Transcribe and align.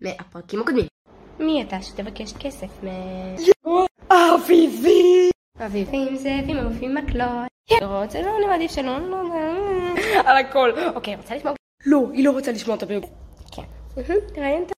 מהפרקים 0.00 0.60
הקודמים. 0.60 0.86
מי 1.38 1.62
אתה 1.62 1.82
שתבקש 1.82 2.32
כסף 2.32 2.84
מ... 2.84 2.88
אביבי! 4.10 5.30
אביבים 5.66 6.16
זאבים 6.16 6.56
אביבים 6.56 6.94
מקלות. 6.94 7.46
לא 7.82 8.02
רוצה, 8.02 8.22
לא, 8.22 8.36
אני 8.38 8.46
מעדיף 8.46 8.70
שלא, 8.70 8.98
לא, 8.98 9.22
לא. 9.22 9.34
על 10.28 10.36
הכל. 10.36 10.70
אוקיי, 10.94 11.16
רוצה 11.16 11.36
לשמוע? 11.36 11.54
לא, 11.86 12.10
היא 12.12 12.24
לא 12.24 12.30
רוצה 12.30 12.52
לשמוע 12.52 12.76
את 12.76 12.82
הפרק. 12.82 13.02
כן. 13.52 13.62
תראיין 14.34 14.62
את 14.62 14.72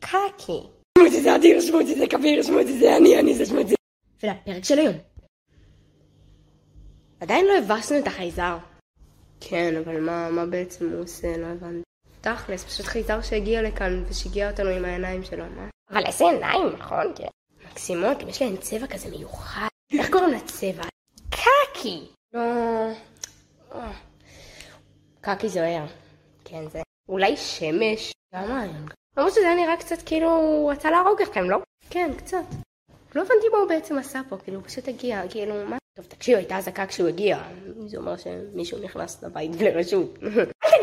קקי. 0.00 0.60
שמותי 0.98 1.22
זה 1.22 1.36
אדיר, 1.36 1.60
שמותי 1.60 1.94
זה 1.94 2.06
כביר, 2.06 2.42
שמותי 2.42 2.78
זה 2.78 2.96
אני, 2.96 3.20
אני 3.20 3.34
זה 3.34 3.46
שמותי. 3.46 3.74
ולפרק 4.22 4.64
של 4.64 4.78
היום. 4.78 4.94
עדיין 7.20 7.46
לא 7.46 7.52
הבסנו 7.58 7.98
את 7.98 8.06
החייזר. 8.06 8.56
כן, 9.40 9.74
אבל 9.84 10.00
מה, 10.00 10.30
מה 10.30 10.46
בעצם 10.46 10.92
הוא 10.92 11.02
עושה? 11.02 11.36
לא 11.36 11.46
הבנתי. 11.46 11.82
תכלס, 12.24 12.64
פשוט 12.64 12.86
חייזר 12.86 13.22
שהגיע 13.22 13.62
לכאן 13.62 14.04
ושיגע 14.08 14.50
אותנו 14.50 14.70
עם 14.70 14.84
העיניים 14.84 15.24
שלו, 15.24 15.44
מה? 15.56 15.68
אבל 15.90 16.06
איזה 16.06 16.24
עיניים, 16.24 16.68
נכון? 16.78 17.14
מקסימות, 17.70 18.22
יש 18.28 18.42
להן 18.42 18.56
צבע 18.56 18.86
כזה 18.86 19.10
מיוחד. 19.10 19.68
איך 19.98 20.10
קוראים 20.10 20.30
לצבע? 20.30 20.82
קקי! 21.30 22.06
לא... 22.34 22.40
אה. 23.74 23.92
קקי 25.20 25.48
זוהר. 25.48 25.86
כן, 26.44 26.68
זה... 26.68 26.82
אולי 27.08 27.36
שמש? 27.36 28.12
גם 28.34 28.44
רעיון. 28.44 28.86
למרות 29.16 29.32
שזה 29.32 29.46
היה 29.46 29.54
נראה 29.54 29.76
קצת 29.76 30.02
כאילו 30.06 30.36
הוא 30.36 30.72
רצה 30.72 30.90
להרוג 30.90 31.22
אתכם, 31.22 31.50
לא? 31.50 31.58
כן, 31.90 32.10
קצת. 32.16 32.44
לא 33.14 33.20
הבנתי 33.20 33.48
מה 33.52 33.58
הוא 33.58 33.68
בעצם 33.68 33.98
עשה 33.98 34.20
פה, 34.28 34.36
כאילו 34.36 34.58
הוא 34.58 34.66
פשוט 34.66 34.88
הגיע, 34.88 35.22
כאילו 35.30 35.54
מה? 35.66 35.76
טוב 35.96 36.06
תקשיב, 36.06 36.36
הייתה 36.36 36.58
אזעקה 36.58 36.86
כשהוא 36.86 37.08
הגיע, 37.08 37.42
זה 37.86 37.96
אומר 37.96 38.16
שמישהו 38.16 38.78
נכנס 38.78 39.22
לבית 39.22 39.56
בלי 39.56 39.70
רשות. 39.70 40.18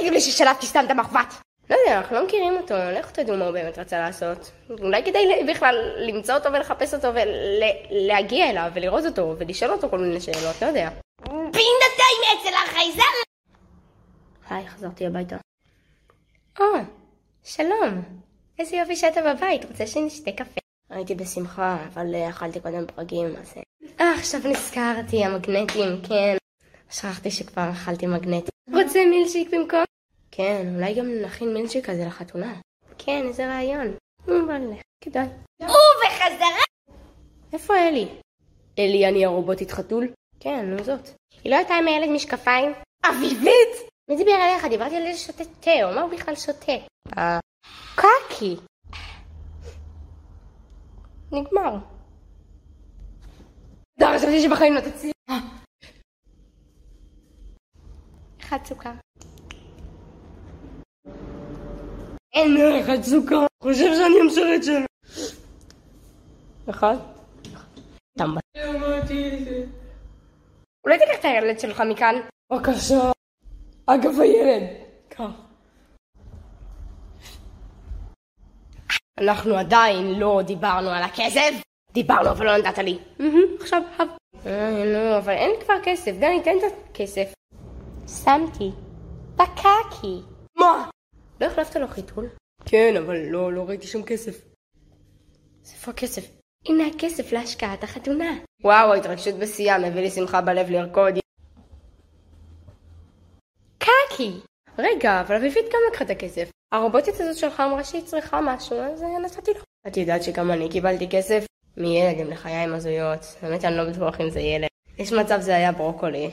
תגידו 0.00 0.14
לי 0.14 0.20
ששלפתי 0.20 0.66
סתם 0.66 0.84
את 0.86 0.90
המחבת! 0.90 1.34
לא 1.70 1.76
יודע, 1.76 1.98
אנחנו 1.98 2.16
לא 2.16 2.24
מכירים 2.24 2.56
אותו, 2.56 2.74
לך 2.74 3.10
תדעו 3.10 3.36
מה 3.36 3.44
הוא 3.44 3.52
באמת 3.52 3.78
רצה 3.78 3.98
לעשות. 3.98 4.50
אולי 4.80 5.04
כדאי 5.04 5.44
בכלל 5.48 5.74
למצוא 5.98 6.34
אותו 6.34 6.52
ולחפש 6.52 6.94
אותו 6.94 7.08
ולהגיע 7.14 8.50
אליו 8.50 8.70
ולראות 8.74 9.04
אותו 9.06 9.34
ולשאול 9.38 9.70
אותו 9.70 9.88
כל 9.90 9.98
מיני 9.98 10.20
שאלות, 10.20 10.62
לא 10.62 10.66
יודע. 10.66 10.88
בינתיים 11.26 12.20
אצל 12.40 12.54
החייזר! 12.64 13.02
היי, 14.50 14.68
חזרתי 14.68 15.06
הביתה. 15.06 15.36
או, 16.60 16.64
שלום. 17.44 18.02
איזה 18.58 18.76
יופי 18.76 18.96
שאתה 18.96 19.20
בבית, 19.22 19.64
רוצה 19.64 19.86
שנשתה 19.86 20.32
קפה? 20.32 20.60
הייתי 20.90 21.14
בשמחה, 21.14 21.76
אבל 21.94 22.14
אה, 22.14 22.28
אכלתי 22.28 22.60
קודם 22.60 22.86
פרגים, 22.86 23.36
אז... 23.36 23.54
אה, 24.00 24.14
עכשיו 24.14 24.40
נזכרתי, 24.44 25.24
המגנטים, 25.24 26.00
כן. 26.08 26.36
שכחתי 26.90 27.30
שכבר 27.30 27.70
אכלתי 27.70 28.06
מגנטים. 28.06 28.50
רוצה 28.72 29.04
מילשיק 29.10 29.54
במקום? 29.54 29.89
כן, 30.30 30.74
אולי 30.74 30.94
גם 30.94 31.06
נכין 31.24 31.54
מילשיק 31.54 31.90
כזה 31.90 32.04
לחתונה. 32.06 32.60
כן, 32.98 33.26
איזה 33.28 33.46
רעיון. 33.46 33.96
אבל 34.24 34.62
כדאי. 35.00 35.26
ובחזרה! 35.60 36.64
איפה 37.52 37.74
אלי? 37.76 38.08
אלי, 38.78 39.08
אני 39.08 39.24
הרובוטית 39.24 39.70
חתול? 39.70 40.08
כן, 40.40 40.66
נו 40.66 40.84
זאת. 40.84 41.08
היא 41.44 41.50
לא 41.52 41.56
הייתה 41.56 41.74
עם 41.74 41.88
הילד 41.88 42.08
משקפיים? 42.08 42.72
אביבית! 43.06 43.90
מי 44.08 44.16
דיבר 44.16 44.32
עליך? 44.32 44.64
דיברתי 44.64 44.96
על 44.96 45.06
איזה 45.06 45.18
שותה 45.18 45.44
תה, 45.60 45.70
מה 45.94 46.00
הוא 46.00 46.10
בכלל 46.10 46.34
שותה? 46.34 46.72
אה... 47.18 47.38
קקי! 47.94 48.56
נגמר. 51.32 51.76
די, 53.98 54.06
חשבתי 54.18 54.42
שבחיים 54.42 54.74
לא 54.74 54.80
תצליח. 54.80 55.14
אחד 58.40 58.58
סוכר. 58.64 58.90
אין 62.34 62.80
אחד 62.84 63.02
סוכר. 63.02 63.46
חושב 63.62 63.94
שאני 63.94 64.20
המשרת 64.20 64.64
שלו. 64.64 64.86
אחד? 66.70 66.96
טמבל. 68.18 68.40
אולי 70.84 70.98
תיקח 70.98 71.18
את 71.20 71.24
הילד 71.24 71.60
שלך 71.60 71.80
מכאן? 71.80 72.14
בבקשה. 72.52 73.12
אגב 73.86 74.20
הילד. 74.20 74.62
אנחנו 79.20 79.56
עדיין 79.56 80.18
לא 80.18 80.40
דיברנו 80.44 80.90
על 80.90 81.02
הכסף. 81.02 81.62
דיברנו 81.92 82.30
אבל 82.30 82.46
לא 82.46 82.56
נתת 82.56 82.78
לי. 82.78 82.98
עכשיו, 83.60 83.82
הב. 83.98 84.08
אה, 84.46 84.84
נו, 84.84 85.18
אבל 85.18 85.32
אין 85.32 85.50
כבר 85.64 85.74
כסף. 85.82 86.12
דני, 86.12 86.42
תן 86.44 86.56
את 86.58 86.72
הכסף. 86.90 87.32
שמתי. 88.24 88.70
בקקי. 89.36 90.20
מה? 90.58 90.90
לא 91.40 91.46
החלפת 91.46 91.76
לו 91.76 91.88
חיתול? 91.88 92.28
כן, 92.64 92.94
אבל 92.96 93.16
לא, 93.16 93.52
לא 93.52 93.68
ראיתי 93.68 93.86
שם 93.86 94.02
כסף. 94.02 94.44
איפה 95.72 95.90
הכסף? 95.90 96.30
הנה 96.66 96.86
הכסף 96.86 97.32
להשקעת 97.32 97.84
החתונה. 97.84 98.38
וואו, 98.64 98.92
ההתרגשות 98.92 99.34
בשיאה, 99.34 99.78
מביא 99.78 100.00
לי 100.00 100.10
שמחה 100.10 100.40
בלב 100.40 100.70
לרקוד. 100.70 101.14
קקי! 103.78 104.32
רגע, 104.78 105.20
אבל 105.20 105.34
אביבית 105.34 105.64
גם 105.64 105.80
לקחה 105.90 106.04
את 106.04 106.10
הכסף. 106.10 106.50
הרובוטית 106.72 107.14
הזאת 107.18 107.36
שלך 107.36 107.60
אמרה 107.60 107.84
שהיא 107.84 108.02
צריכה 108.04 108.40
משהו, 108.40 108.76
אז 108.76 109.02
אה, 109.02 109.18
נתתי 109.18 109.50
לו. 109.54 109.60
את 109.86 109.96
יודעת 109.96 110.22
שגם 110.22 110.50
אני 110.50 110.68
קיבלתי 110.68 111.08
כסף? 111.10 111.44
מילד 111.76 112.20
עם 112.20 112.30
לחיים 112.30 112.74
הזויות. 112.74 113.20
באמת 113.42 113.64
אני 113.64 113.76
לא 113.76 113.90
בטוח 113.90 114.20
אם 114.20 114.30
זה 114.30 114.40
ילד. 114.40 114.68
יש 114.98 115.12
מצב 115.12 115.40
זה 115.40 115.56
היה 115.56 115.72
ברוקולי. 115.72 116.30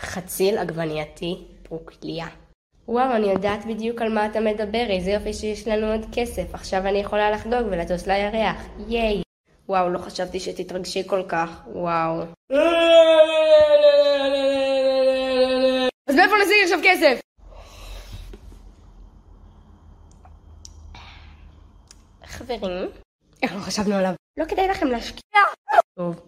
חציל 0.00 0.58
עגבנייתי 0.58 1.44
ברוקליה. 1.68 2.26
וואו, 2.88 3.16
אני 3.16 3.26
יודעת 3.26 3.66
בדיוק 3.66 4.02
על 4.02 4.08
מה 4.14 4.26
אתה 4.26 4.40
מדבר, 4.40 4.86
איזה 4.90 5.10
יופי 5.10 5.32
שיש 5.32 5.68
לנו 5.68 5.92
עוד 5.92 6.06
כסף. 6.12 6.54
עכשיו 6.54 6.80
אני 6.86 6.98
יכולה 6.98 7.30
לחגוג 7.30 7.66
ולטוס 7.70 8.06
לירח. 8.06 8.56
ייי. 8.88 9.22
וואו, 9.68 9.88
לא 9.88 9.98
חשבתי 9.98 10.40
שתתרגשי 10.40 11.08
כל 11.08 11.22
כך. 11.28 11.60
וואו. 11.66 12.22
אז 16.08 16.14
מאיפה 16.14 16.34
נשיג 16.42 16.56
עכשיו 16.64 16.78
כסף? 16.84 17.20
חברים, 22.24 22.90
איך 23.42 23.54
לא 23.54 23.60
חשבנו 23.60 23.94
עליו? 23.94 24.12
לא 24.36 24.44
כדאי 24.44 24.68
לכם 24.68 24.86
להשקיע? 24.86 25.40
טוב. 25.98 26.20